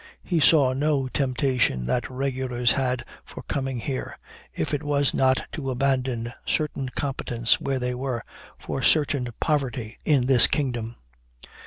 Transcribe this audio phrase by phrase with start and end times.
[0.23, 4.17] He saw no temptation that regulars had for coming here,
[4.51, 8.25] if it was not to abandon certain competence where they were,
[8.57, 10.95] for certain poverty in this kingdom.